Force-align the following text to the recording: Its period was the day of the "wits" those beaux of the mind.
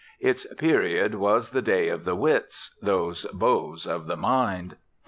Its 0.19 0.51
period 0.55 1.13
was 1.13 1.51
the 1.51 1.61
day 1.61 1.87
of 1.89 2.05
the 2.05 2.15
"wits" 2.15 2.75
those 2.81 3.25
beaux 3.31 3.77
of 3.85 4.07
the 4.07 4.17
mind. 4.17 4.75